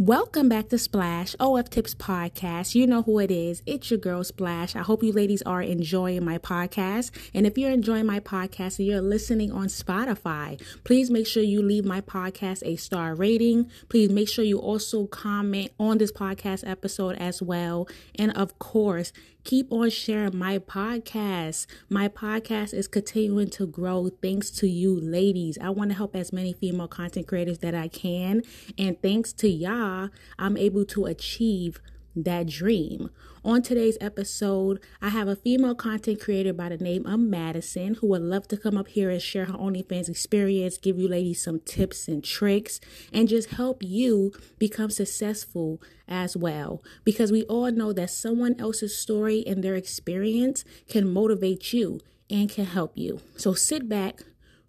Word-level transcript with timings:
Welcome 0.00 0.48
back 0.48 0.68
to 0.68 0.78
Splash 0.78 1.34
OF 1.40 1.70
Tips 1.70 1.92
Podcast. 1.92 2.76
You 2.76 2.86
know 2.86 3.02
who 3.02 3.18
it 3.18 3.32
is. 3.32 3.64
It's 3.66 3.90
your 3.90 3.98
girl 3.98 4.22
Splash. 4.22 4.76
I 4.76 4.82
hope 4.82 5.02
you 5.02 5.10
ladies 5.10 5.42
are 5.42 5.60
enjoying 5.60 6.24
my 6.24 6.38
podcast. 6.38 7.10
And 7.34 7.44
if 7.48 7.58
you're 7.58 7.72
enjoying 7.72 8.06
my 8.06 8.20
podcast 8.20 8.78
and 8.78 8.86
you're 8.86 9.00
listening 9.00 9.50
on 9.50 9.66
Spotify, 9.66 10.62
please 10.84 11.10
make 11.10 11.26
sure 11.26 11.42
you 11.42 11.62
leave 11.62 11.84
my 11.84 12.00
podcast 12.00 12.62
a 12.64 12.76
star 12.76 13.16
rating. 13.16 13.72
Please 13.88 14.08
make 14.08 14.28
sure 14.28 14.44
you 14.44 14.60
also 14.60 15.08
comment 15.08 15.72
on 15.80 15.98
this 15.98 16.12
podcast 16.12 16.62
episode 16.64 17.16
as 17.16 17.42
well. 17.42 17.88
And 18.14 18.30
of 18.36 18.56
course, 18.60 19.12
keep 19.48 19.72
on 19.72 19.88
sharing 19.88 20.36
my 20.36 20.58
podcast. 20.58 21.64
My 21.88 22.06
podcast 22.06 22.74
is 22.74 22.86
continuing 22.86 23.48
to 23.52 23.66
grow 23.66 24.10
thanks 24.20 24.50
to 24.50 24.68
you 24.68 25.00
ladies. 25.00 25.56
I 25.58 25.70
want 25.70 25.88
to 25.90 25.96
help 25.96 26.14
as 26.14 26.34
many 26.34 26.52
female 26.52 26.86
content 26.86 27.26
creators 27.26 27.60
that 27.60 27.74
I 27.74 27.88
can. 27.88 28.42
And 28.76 29.00
thanks 29.00 29.32
to 29.32 29.48
y'all, 29.48 30.10
I'm 30.38 30.58
able 30.58 30.84
to 30.84 31.06
achieve 31.06 31.80
that 32.24 32.46
dream. 32.46 33.10
On 33.44 33.62
today's 33.62 33.96
episode, 34.00 34.80
I 35.00 35.10
have 35.10 35.28
a 35.28 35.36
female 35.36 35.74
content 35.74 36.20
creator 36.20 36.52
by 36.52 36.68
the 36.68 36.76
name 36.76 37.06
of 37.06 37.20
Madison 37.20 37.94
who 37.94 38.08
would 38.08 38.22
love 38.22 38.48
to 38.48 38.56
come 38.56 38.76
up 38.76 38.88
here 38.88 39.10
and 39.10 39.22
share 39.22 39.46
her 39.46 39.54
OnlyFans 39.54 40.08
experience, 40.08 40.76
give 40.76 40.98
you 40.98 41.08
ladies 41.08 41.42
some 41.42 41.60
tips 41.60 42.08
and 42.08 42.22
tricks, 42.22 42.80
and 43.12 43.28
just 43.28 43.50
help 43.50 43.82
you 43.82 44.32
become 44.58 44.90
successful 44.90 45.80
as 46.06 46.36
well. 46.36 46.82
Because 47.04 47.30
we 47.30 47.44
all 47.44 47.70
know 47.70 47.92
that 47.92 48.10
someone 48.10 48.54
else's 48.58 48.98
story 48.98 49.44
and 49.46 49.62
their 49.62 49.76
experience 49.76 50.64
can 50.88 51.10
motivate 51.10 51.72
you 51.72 52.00
and 52.28 52.50
can 52.50 52.66
help 52.66 52.92
you. 52.96 53.20
So 53.36 53.54
sit 53.54 53.88
back, 53.88 54.22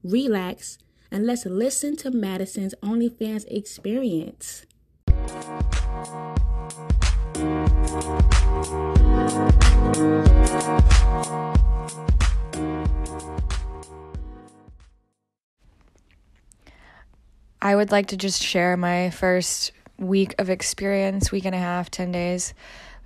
relax, 0.04 0.77
and 1.12 1.26
let's 1.26 1.45
listen 1.45 1.95
to 1.98 2.12
Madison's 2.12 2.76
OnlyFans 2.84 3.45
experience. 3.48 4.66
I 17.62 17.76
would 17.76 17.91
like 17.91 18.07
to 18.07 18.18
just 18.18 18.41
share 18.41 18.76
my 18.77 19.09
first 19.12 19.73
week 19.98 20.34
of 20.40 20.49
experience, 20.49 21.31
week 21.31 21.46
and 21.46 21.54
a 21.54 21.59
half, 21.59 21.91
10 21.91 22.12
days 22.12 22.54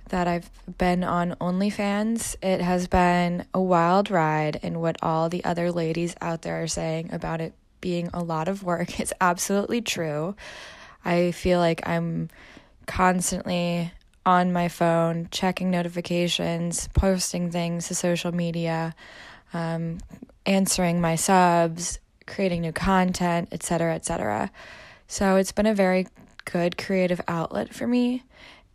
that 0.08 0.26
I've 0.26 0.50
been 0.78 1.04
on 1.04 1.32
OnlyFans. 1.40 2.36
It 2.42 2.60
has 2.60 2.86
been 2.86 3.46
a 3.52 3.60
wild 3.60 4.10
ride, 4.10 4.60
and 4.62 4.80
what 4.80 4.96
all 5.02 5.28
the 5.28 5.44
other 5.44 5.70
ladies 5.70 6.14
out 6.20 6.42
there 6.42 6.62
are 6.62 6.66
saying 6.66 7.10
about 7.12 7.40
it 7.40 7.52
being 7.80 8.08
a 8.14 8.22
lot 8.22 8.48
of 8.48 8.62
work 8.62 9.00
is 9.02 9.12
absolutely 9.20 9.82
true. 9.82 10.34
I 11.04 11.32
feel 11.32 11.58
like 11.58 11.86
I'm 11.86 12.30
constantly 12.86 13.92
on 14.26 14.52
my 14.52 14.68
phone, 14.68 15.28
checking 15.30 15.70
notifications, 15.70 16.88
posting 16.94 17.50
things 17.50 17.88
to 17.88 17.94
social 17.94 18.32
media, 18.32 18.94
um, 19.52 19.98
answering 20.46 21.00
my 21.00 21.16
subs, 21.16 21.98
creating 22.26 22.62
new 22.62 22.72
content, 22.72 23.48
etc., 23.52 23.94
etc. 23.94 24.50
So 25.06 25.36
it's 25.36 25.52
been 25.52 25.66
a 25.66 25.74
very 25.74 26.06
good 26.44 26.78
creative 26.78 27.20
outlet 27.28 27.72
for 27.74 27.86
me. 27.86 28.22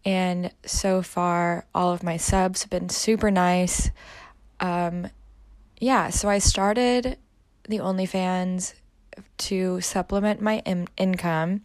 And 0.05 0.51
so 0.65 1.01
far, 1.01 1.65
all 1.75 1.91
of 1.91 2.03
my 2.03 2.17
subs 2.17 2.63
have 2.63 2.69
been 2.69 2.89
super 2.89 3.31
nice. 3.31 3.91
Um, 4.59 5.09
yeah, 5.79 6.09
so 6.09 6.29
I 6.29 6.39
started 6.39 7.17
the 7.67 7.79
OnlyFans 7.79 8.73
to 9.37 9.81
supplement 9.81 10.41
my 10.41 10.59
in- 10.65 10.87
income. 10.97 11.61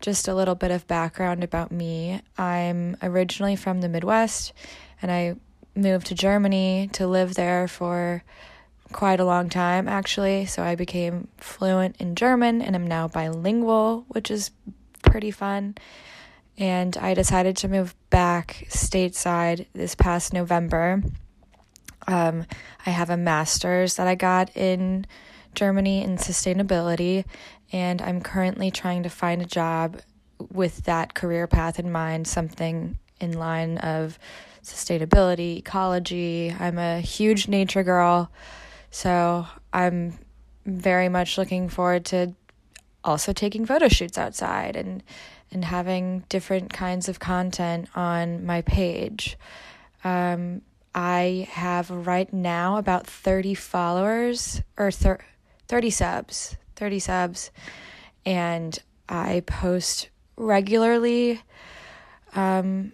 Just 0.00 0.28
a 0.28 0.34
little 0.34 0.54
bit 0.54 0.70
of 0.70 0.86
background 0.86 1.42
about 1.42 1.72
me. 1.72 2.20
I'm 2.36 2.96
originally 3.02 3.56
from 3.56 3.80
the 3.80 3.88
Midwest 3.88 4.52
and 5.00 5.10
I 5.10 5.36
moved 5.74 6.06
to 6.08 6.14
Germany 6.14 6.88
to 6.92 7.06
live 7.06 7.34
there 7.34 7.66
for 7.68 8.22
quite 8.92 9.20
a 9.20 9.24
long 9.24 9.48
time, 9.48 9.88
actually. 9.88 10.46
So 10.46 10.62
I 10.62 10.74
became 10.74 11.28
fluent 11.38 11.96
in 11.98 12.14
German 12.14 12.62
and 12.62 12.76
I'm 12.76 12.86
now 12.86 13.08
bilingual, 13.08 14.04
which 14.08 14.30
is 14.30 14.50
pretty 15.02 15.30
fun. 15.30 15.76
And 16.56 16.96
I 16.96 17.14
decided 17.14 17.56
to 17.58 17.68
move 17.68 17.94
back 18.10 18.66
stateside 18.68 19.66
this 19.72 19.94
past 19.94 20.32
November. 20.32 21.02
Um, 22.06 22.46
I 22.86 22.90
have 22.90 23.10
a 23.10 23.16
master's 23.16 23.96
that 23.96 24.06
I 24.06 24.14
got 24.14 24.56
in 24.56 25.06
Germany 25.54 26.02
in 26.02 26.16
sustainability, 26.16 27.24
and 27.72 28.00
I'm 28.02 28.20
currently 28.20 28.70
trying 28.70 29.02
to 29.02 29.08
find 29.08 29.42
a 29.42 29.46
job 29.46 30.00
with 30.52 30.84
that 30.84 31.14
career 31.14 31.46
path 31.46 31.78
in 31.78 31.90
mind, 31.90 32.26
something 32.26 32.98
in 33.20 33.32
line 33.38 33.78
of 33.78 34.18
sustainability, 34.62 35.58
ecology. 35.58 36.54
I'm 36.58 36.78
a 36.78 37.00
huge 37.00 37.48
nature 37.48 37.82
girl. 37.82 38.30
So 38.90 39.46
I'm 39.72 40.18
very 40.66 41.08
much 41.08 41.36
looking 41.36 41.68
forward 41.68 42.04
to 42.06 42.34
also 43.02 43.32
taking 43.32 43.66
photo 43.66 43.88
shoots 43.88 44.16
outside 44.16 44.76
and 44.76 45.02
and 45.50 45.64
having 45.64 46.24
different 46.28 46.72
kinds 46.72 47.08
of 47.08 47.20
content 47.20 47.88
on 47.94 48.44
my 48.44 48.62
page. 48.62 49.36
Um, 50.02 50.62
I 50.94 51.46
have 51.50 51.90
right 51.90 52.32
now 52.32 52.76
about 52.76 53.06
30 53.06 53.54
followers 53.54 54.62
or 54.76 54.90
thir- 54.90 55.20
30 55.68 55.90
subs, 55.90 56.56
30 56.76 56.98
subs, 56.98 57.50
and 58.26 58.78
I 59.08 59.42
post 59.46 60.08
regularly. 60.36 61.40
Um, 62.34 62.92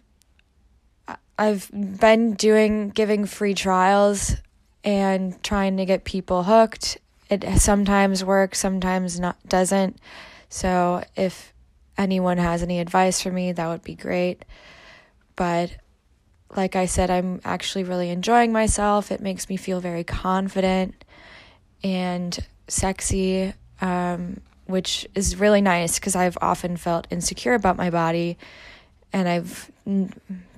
I've 1.38 1.70
been 1.72 2.34
doing 2.34 2.90
giving 2.90 3.24
free 3.24 3.54
trials 3.54 4.36
and 4.84 5.42
trying 5.42 5.76
to 5.78 5.84
get 5.84 6.04
people 6.04 6.42
hooked. 6.44 6.98
It 7.28 7.44
sometimes 7.58 8.24
works, 8.24 8.58
sometimes 8.58 9.18
not 9.20 9.36
doesn't. 9.48 9.98
So 10.48 11.02
if 11.16 11.54
anyone 11.96 12.38
has 12.38 12.62
any 12.62 12.80
advice 12.80 13.20
for 13.20 13.30
me, 13.30 13.52
that 13.52 13.68
would 13.68 13.82
be 13.82 13.94
great. 13.94 14.44
But 15.36 15.70
like 16.56 16.76
I 16.76 16.86
said, 16.86 17.10
I'm 17.10 17.40
actually 17.44 17.84
really 17.84 18.10
enjoying 18.10 18.52
myself. 18.52 19.12
It 19.12 19.20
makes 19.20 19.48
me 19.48 19.56
feel 19.56 19.80
very 19.80 20.04
confident 20.04 21.04
and 21.82 22.38
sexy, 22.70 23.52
um, 23.80 24.40
which 24.66 25.06
is 25.14 25.36
really 25.36 25.60
nice 25.60 25.98
because 25.98 26.16
I've 26.16 26.38
often 26.40 26.76
felt 26.76 27.06
insecure 27.10 27.54
about 27.54 27.76
my 27.76 27.90
body. 27.90 28.38
And 29.12 29.28
I've 29.28 29.70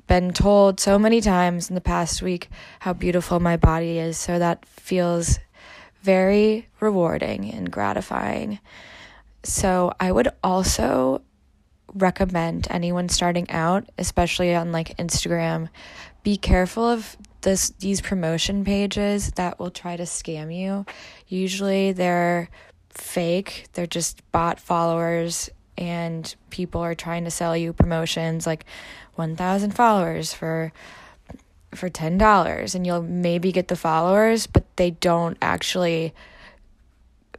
been 0.07 0.33
told 0.33 0.79
so 0.79 0.99
many 0.99 1.21
times 1.21 1.69
in 1.69 1.75
the 1.75 1.81
past 1.81 2.23
week 2.23 2.51
how 2.81 2.93
beautiful 2.93 3.41
my 3.41 3.57
body 3.57 3.99
is. 3.99 4.19
So 4.19 4.39
that 4.39 4.65
feels 4.67 5.39
very 6.03 6.69
rewarding 6.81 7.51
and 7.53 7.71
gratifying. 7.71 8.59
So 9.45 9.93
I 9.99 10.13
would 10.13 10.29
also 10.43 11.23
recommend 11.95 12.67
anyone 12.71 13.09
starting 13.09 13.51
out, 13.51 13.89
especially 13.99 14.55
on 14.55 14.73
like 14.73 14.97
Instagram, 14.97 15.69
be 16.23 16.37
careful 16.37 16.85
of 16.85 17.17
this 17.43 17.71
these 17.79 18.01
promotion 18.01 18.65
pages 18.65 19.33
that 19.33 19.59
will 19.59 19.71
try 19.71 19.97
to 19.97 20.05
scam 20.05 20.55
you. 20.55 20.87
Usually 21.29 21.93
they're 21.93 22.49
fake. 22.91 23.67
They're 23.73 23.87
just 23.87 24.23
bot 24.33 24.59
followers 24.61 25.51
and 25.79 26.35
people 26.51 26.81
are 26.81 26.95
trying 26.95 27.25
to 27.25 27.31
sell 27.31 27.57
you 27.57 27.73
promotions 27.73 28.47
like 28.47 28.65
1000 29.15 29.73
followers 29.73 30.33
for 30.33 30.73
for 31.75 31.89
$10 31.89 32.75
and 32.75 32.87
you'll 32.87 33.03
maybe 33.03 33.51
get 33.51 33.69
the 33.69 33.77
followers 33.77 34.47
but 34.47 34.65
they 34.77 34.91
don't 34.91 35.39
actually 35.41 36.13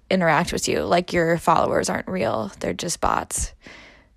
interact 0.10 0.52
with 0.52 0.68
you 0.68 0.82
like 0.82 1.14
your 1.14 1.38
followers 1.38 1.90
aren't 1.90 2.08
real 2.08 2.52
they're 2.60 2.74
just 2.74 3.00
bots 3.00 3.54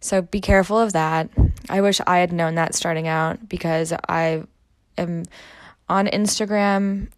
so 0.00 0.22
be 0.22 0.40
careful 0.40 0.78
of 0.78 0.92
that 0.94 1.28
i 1.68 1.80
wish 1.80 2.00
i 2.06 2.18
had 2.18 2.32
known 2.32 2.54
that 2.54 2.74
starting 2.74 3.06
out 3.06 3.48
because 3.48 3.92
i 4.08 4.42
am 4.98 5.24
on 5.88 6.06
instagram 6.06 7.08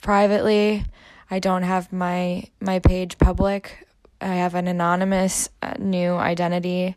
privately 0.00 0.84
i 1.30 1.38
don't 1.38 1.62
have 1.62 1.92
my 1.92 2.44
my 2.60 2.78
page 2.78 3.18
public 3.18 3.86
i 4.20 4.34
have 4.34 4.54
an 4.54 4.68
anonymous 4.68 5.48
uh, 5.62 5.74
new 5.78 6.14
identity 6.14 6.96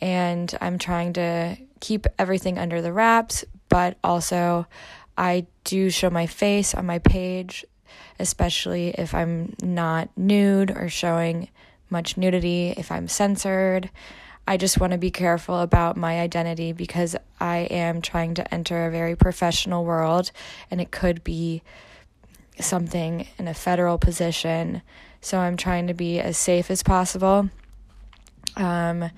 and 0.00 0.56
i'm 0.60 0.78
trying 0.78 1.12
to 1.12 1.56
keep 1.80 2.06
everything 2.18 2.58
under 2.58 2.82
the 2.82 2.92
wraps, 2.92 3.44
but 3.68 3.96
also 4.02 4.66
I 5.16 5.46
do 5.64 5.90
show 5.90 6.10
my 6.10 6.26
face 6.26 6.74
on 6.74 6.86
my 6.86 6.98
page, 6.98 7.64
especially 8.18 8.90
if 8.90 9.14
I'm 9.14 9.54
not 9.62 10.10
nude 10.16 10.70
or 10.70 10.88
showing 10.88 11.48
much 11.90 12.16
nudity, 12.16 12.74
if 12.76 12.92
I'm 12.92 13.08
censored. 13.08 13.90
I 14.48 14.56
just 14.56 14.80
want 14.80 14.92
to 14.92 14.98
be 14.98 15.10
careful 15.10 15.60
about 15.60 15.98
my 15.98 16.20
identity 16.20 16.72
because 16.72 17.14
I 17.38 17.58
am 17.70 18.00
trying 18.00 18.32
to 18.36 18.54
enter 18.54 18.86
a 18.86 18.90
very 18.90 19.14
professional 19.14 19.84
world 19.84 20.30
and 20.70 20.80
it 20.80 20.90
could 20.90 21.22
be 21.22 21.62
something 22.58 23.28
in 23.38 23.46
a 23.46 23.52
federal 23.52 23.98
position. 23.98 24.80
So 25.20 25.38
I'm 25.38 25.58
trying 25.58 25.88
to 25.88 25.94
be 25.94 26.18
as 26.18 26.38
safe 26.38 26.70
as 26.70 26.82
possible. 26.82 27.50
Um, 28.56 29.10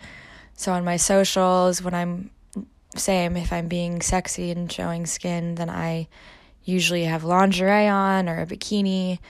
So 0.61 0.73
on 0.73 0.85
my 0.85 0.99
socials, 0.99 1.81
when 1.81 1.95
I'm 1.95 2.31
same 2.97 3.37
if 3.37 3.53
I'm 3.53 3.69
being 3.69 4.03
sexy 4.03 4.51
and 4.51 4.71
showing 4.71 5.07
skin, 5.07 5.55
then 5.55 5.71
I 5.71 6.09
usually 6.65 7.05
have 7.05 7.23
lingerie 7.25 7.89
on 7.89 8.29
or 8.29 8.41
a 8.43 8.47
bikini. 8.47 9.21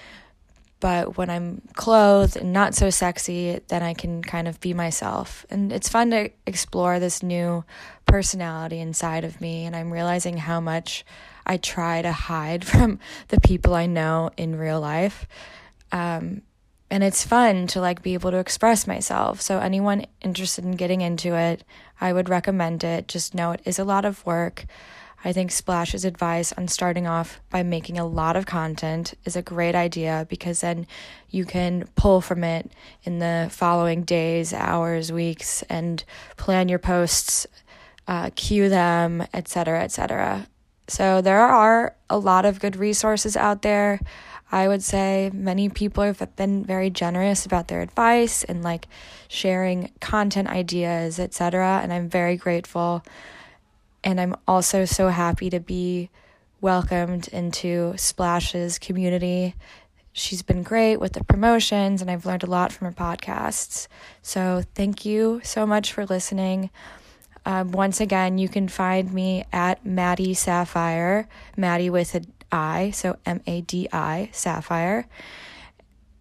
But 0.80 1.18
when 1.18 1.28
I'm 1.28 1.60
clothed 1.74 2.36
and 2.36 2.52
not 2.52 2.74
so 2.74 2.90
sexy, 2.90 3.60
then 3.68 3.82
I 3.82 3.94
can 3.94 4.22
kind 4.22 4.48
of 4.48 4.60
be 4.60 4.72
myself. 4.72 5.44
And 5.50 5.72
it's 5.72 5.90
fun 5.90 6.10
to 6.10 6.30
explore 6.46 6.98
this 6.98 7.22
new 7.22 7.64
personality 8.06 8.80
inside 8.80 9.24
of 9.24 9.40
me. 9.40 9.66
And 9.66 9.76
I'm 9.76 9.92
realizing 9.92 10.38
how 10.38 10.58
much 10.60 11.04
I 11.46 11.58
try 11.58 12.00
to 12.02 12.12
hide 12.12 12.64
from 12.66 12.98
the 13.28 13.40
people 13.40 13.74
I 13.74 13.86
know 13.86 14.30
in 14.36 14.56
real 14.56 14.80
life. 14.80 15.26
Um, 15.92 16.42
and 16.90 17.04
it's 17.04 17.24
fun 17.24 17.68
to 17.68 17.80
like 17.80 18.02
be 18.02 18.14
able 18.14 18.32
to 18.32 18.38
express 18.38 18.86
myself. 18.86 19.40
So 19.40 19.60
anyone 19.60 20.06
interested 20.20 20.64
in 20.64 20.72
getting 20.72 21.02
into 21.02 21.36
it, 21.36 21.62
I 22.00 22.12
would 22.12 22.28
recommend 22.28 22.82
it. 22.82 23.06
Just 23.06 23.34
know 23.34 23.52
it 23.52 23.60
is 23.64 23.78
a 23.78 23.84
lot 23.84 24.04
of 24.04 24.24
work. 24.26 24.66
I 25.22 25.32
think 25.32 25.50
Splash's 25.50 26.04
advice 26.04 26.52
on 26.52 26.68
starting 26.68 27.06
off 27.06 27.40
by 27.50 27.62
making 27.62 27.98
a 27.98 28.06
lot 28.06 28.36
of 28.36 28.46
content 28.46 29.14
is 29.24 29.36
a 29.36 29.42
great 29.42 29.74
idea 29.74 30.26
because 30.30 30.62
then 30.62 30.86
you 31.28 31.44
can 31.44 31.86
pull 31.94 32.20
from 32.20 32.42
it 32.42 32.72
in 33.04 33.18
the 33.18 33.48
following 33.50 34.02
days, 34.04 34.54
hours, 34.54 35.12
weeks, 35.12 35.62
and 35.68 36.02
plan 36.38 36.68
your 36.70 36.78
posts, 36.78 37.46
uh, 38.08 38.30
queue 38.34 38.70
them, 38.70 39.22
etc., 39.34 39.82
etc. 39.82 40.46
So 40.88 41.20
there 41.20 41.40
are 41.40 41.94
a 42.08 42.18
lot 42.18 42.46
of 42.46 42.58
good 42.58 42.76
resources 42.76 43.36
out 43.36 43.62
there. 43.62 44.00
I 44.50 44.66
would 44.66 44.82
say 44.82 45.30
many 45.32 45.68
people 45.68 46.02
have 46.02 46.34
been 46.34 46.64
very 46.64 46.90
generous 46.90 47.46
about 47.46 47.68
their 47.68 47.82
advice 47.82 48.42
and 48.42 48.64
like 48.64 48.88
sharing 49.28 49.92
content 50.00 50.48
ideas, 50.48 51.20
etc. 51.20 51.80
And 51.82 51.92
I'm 51.92 52.08
very 52.08 52.36
grateful. 52.36 53.04
And 54.02 54.20
I'm 54.20 54.34
also 54.48 54.84
so 54.84 55.08
happy 55.08 55.50
to 55.50 55.60
be 55.60 56.10
welcomed 56.60 57.28
into 57.28 57.94
Splash's 57.96 58.78
community. 58.78 59.54
She's 60.12 60.42
been 60.42 60.62
great 60.62 60.96
with 60.96 61.12
the 61.12 61.24
promotions, 61.24 62.02
and 62.02 62.10
I've 62.10 62.26
learned 62.26 62.42
a 62.42 62.46
lot 62.50 62.72
from 62.72 62.86
her 62.86 62.92
podcasts. 62.92 63.86
So, 64.22 64.62
thank 64.74 65.04
you 65.04 65.40
so 65.44 65.66
much 65.66 65.92
for 65.92 66.04
listening. 66.04 66.70
Um, 67.46 67.72
once 67.72 68.00
again, 68.00 68.36
you 68.36 68.48
can 68.48 68.68
find 68.68 69.12
me 69.12 69.44
at 69.52 69.86
Madi 69.86 70.34
Sapphire, 70.34 71.28
Madi 71.56 71.88
with 71.88 72.14
an 72.14 72.26
I, 72.52 72.90
so 72.90 73.16
M 73.24 73.40
A 73.46 73.60
D 73.60 73.88
I, 73.92 74.30
Sapphire. 74.32 75.06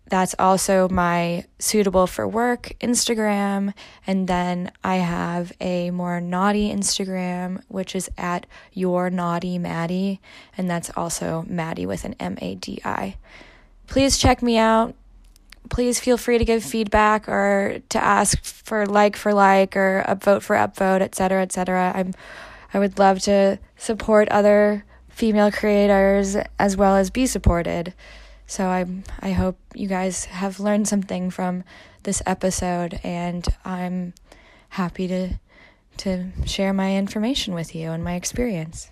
That's 0.09 0.35
also 0.39 0.89
my 0.89 1.45
suitable 1.59 2.07
for 2.07 2.27
work 2.27 2.73
Instagram. 2.81 3.73
And 4.07 4.27
then 4.27 4.71
I 4.83 4.95
have 4.95 5.53
a 5.61 5.91
more 5.91 6.19
naughty 6.19 6.73
Instagram, 6.73 7.61
which 7.67 7.95
is 7.95 8.09
at 8.17 8.45
your 8.73 9.09
naughty 9.09 9.57
Madi. 9.57 10.19
And 10.57 10.69
that's 10.69 10.89
also 10.97 11.45
Madi 11.47 11.85
with 11.85 12.05
an 12.05 12.15
M 12.19 12.37
A 12.41 12.55
D 12.55 12.81
I. 12.83 13.15
Please 13.87 14.17
check 14.17 14.41
me 14.41 14.57
out 14.57 14.95
please 15.69 15.99
feel 15.99 16.17
free 16.17 16.37
to 16.37 16.45
give 16.45 16.63
feedback 16.63 17.29
or 17.29 17.79
to 17.89 18.03
ask 18.03 18.43
for 18.43 18.85
like 18.85 19.15
for 19.15 19.33
like 19.33 19.75
or 19.77 20.03
upvote 20.07 20.41
for 20.41 20.55
upvote, 20.55 21.01
etc., 21.01 21.43
etc. 21.43 21.91
I'm 21.95 22.13
I 22.73 22.79
would 22.79 22.99
love 22.99 23.19
to 23.21 23.59
support 23.77 24.29
other 24.29 24.85
female 25.09 25.51
creators 25.51 26.35
as 26.57 26.77
well 26.77 26.95
as 26.95 27.09
be 27.09 27.25
supported. 27.25 27.93
So 28.49 28.65
I 28.65 28.85
I 29.19 29.31
hope 29.31 29.59
you 29.75 29.87
guys 29.87 30.25
have 30.25 30.59
learned 30.59 30.87
something 30.87 31.29
from 31.29 31.63
this 32.01 32.23
episode 32.25 32.99
and 33.03 33.47
I'm 33.63 34.15
happy 34.69 35.07
to 35.07 35.39
to 35.97 36.31
share 36.45 36.73
my 36.73 36.97
information 36.97 37.53
with 37.53 37.75
you 37.75 37.91
and 37.91 38.03
my 38.03 38.15
experience. 38.15 38.89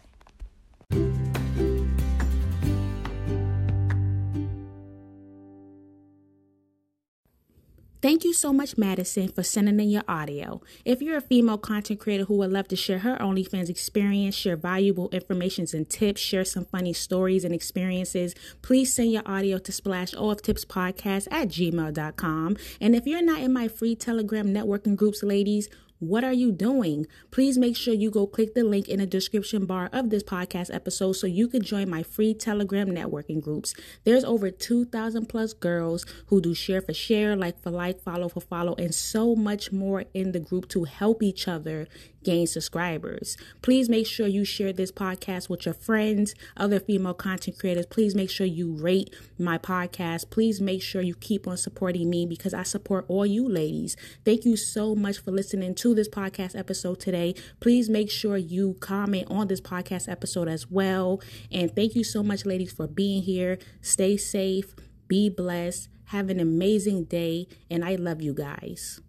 Thank 8.00 8.24
you 8.24 8.34
so 8.34 8.54
much, 8.54 8.78
Madison, 8.78 9.30
for 9.30 9.42
sending 9.42 9.80
in 9.80 9.90
your 9.90 10.04
audio. 10.08 10.62
If 10.86 11.02
you're 11.02 11.18
a 11.18 11.22
female 11.22 11.58
content 11.58 12.00
creator 12.00 12.26
who 12.26 12.36
would 12.38 12.52
love 12.52 12.68
to 12.68 12.76
share 12.76 13.00
her 13.00 13.18
OnlyFans 13.20 13.70
experience, 13.70 14.36
share 14.36 14.56
valuable 14.56 15.10
information 15.10 15.66
and 15.74 15.90
tips, 15.90 16.22
share 16.22 16.46
some 16.46 16.66
funny 16.66 16.94
stories 16.94 17.44
and 17.44 17.56
experiences, 17.56 18.36
please 18.62 18.94
send 18.94 19.12
your 19.12 19.24
audio 19.26 19.58
to 19.58 19.72
splash 19.72 20.14
Podcast 20.14 21.28
at 21.32 21.48
gmail.com. 21.48 22.58
And 22.80 22.96
if 22.96 23.08
you're 23.08 23.24
not 23.24 23.42
in 23.42 23.52
my 23.52 23.68
free 23.68 23.96
Telegram 23.96 24.54
networking 24.54 24.96
groups, 24.96 25.24
ladies, 25.24 25.68
what 26.00 26.24
are 26.24 26.34
you 26.34 26.52
doing? 26.52 27.08
Please 27.32 27.58
make 27.58 27.76
sure 27.76 27.94
you 27.94 28.12
go 28.12 28.28
click 28.28 28.54
the 28.54 28.64
link 28.64 28.88
in 28.88 29.00
the 29.00 29.08
description 29.08 29.66
bar 29.66 29.90
of 29.92 30.12
this 30.12 30.22
podcast 30.22 30.74
episode 30.74 31.14
so 31.14 31.26
you 31.26 31.48
can 31.48 31.64
join 31.64 31.90
my 31.90 32.04
free 32.04 32.36
Telegram 32.36 32.90
networking 32.90 33.42
groups. 33.42 33.74
There's 34.04 34.24
over 34.24 34.52
2,000 34.52 35.26
plus 35.26 35.54
girls 35.54 36.06
who 36.28 36.40
do 36.40 36.54
share 36.54 36.82
for 36.82 36.94
share, 36.94 37.36
like 37.36 37.60
for 37.60 37.72
like, 37.72 38.00
follow 38.00 38.30
for 38.30 38.42
follow, 38.42 38.76
and 38.76 38.94
so 38.94 39.36
much 39.36 39.72
more 39.72 40.06
in 40.14 40.34
the 40.34 40.40
group 40.40 40.70
to 40.70 40.84
help 40.84 41.24
each 41.24 41.48
other 41.48 41.88
gain 42.28 42.46
subscribers. 42.46 43.38
Please 43.62 43.88
make 43.88 44.06
sure 44.06 44.28
you 44.28 44.44
share 44.44 44.74
this 44.74 44.92
podcast 44.92 45.50
with 45.50 45.66
your 45.66 45.74
friends, 45.74 46.36
other 46.58 46.78
female 46.78 47.14
content 47.14 47.58
creators. 47.58 47.86
Please 47.86 48.16
make 48.16 48.30
sure 48.30 48.46
you 48.46 48.74
rate 48.74 49.16
my 49.40 49.58
podcast. 49.58 50.30
Please 50.30 50.60
make 50.60 50.82
sure 50.82 51.02
you 51.02 51.16
keep 51.16 51.48
on 51.48 51.56
supporting 51.56 52.10
me 52.10 52.26
because 52.26 52.54
I 52.54 52.64
support 52.64 53.06
all 53.08 53.26
you 53.26 53.48
ladies. 53.48 53.96
Thank 54.26 54.44
you 54.44 54.58
so 54.58 54.94
much 54.94 55.20
for 55.20 55.32
listening 55.32 55.74
to 55.88 55.96
this 55.96 56.10
podcast 56.10 56.58
episode 56.58 57.00
today. 57.00 57.34
Please 57.62 57.90
make 57.90 58.12
sure 58.12 58.36
you 58.36 58.76
comment 58.82 59.26
on 59.30 59.48
this 59.48 59.62
podcast 59.62 60.10
episode 60.10 60.50
as 60.50 60.70
well. 60.70 61.22
And 61.50 61.74
thank 61.74 61.96
you 61.96 62.04
so 62.04 62.22
much, 62.22 62.46
ladies, 62.46 62.74
for 62.74 62.88
being 62.88 63.24
here. 63.24 63.58
Stay 63.82 64.18
safe, 64.18 64.76
be 65.08 65.30
blessed, 65.30 65.88
have 66.06 66.30
an 66.30 66.42
amazing 66.42 67.06
day, 67.06 67.48
and 67.72 67.86
I 67.86 67.96
love 67.96 68.22
you 68.22 68.34
guys. 68.34 69.00